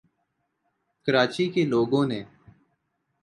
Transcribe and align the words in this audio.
کراچی 1.07 1.45
کے 1.49 1.63
لوگوں 1.65 2.05
نے 2.05 2.21